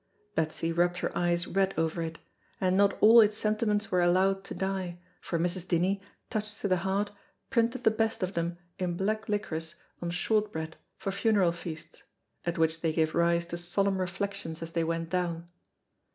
[0.33, 2.17] Betsy rubbed her eyes red over it,
[2.59, 5.67] and not all its sentiments were allowed to die, for Mrs.
[5.67, 7.11] Dinnie, touched to the heart,
[7.51, 12.01] printed the best of them in black licorice on short bread for funeral feasts,
[12.47, 15.47] at which they gave rise to solemn reflections as they went down.